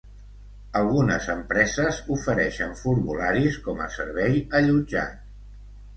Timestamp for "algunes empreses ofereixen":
0.79-2.73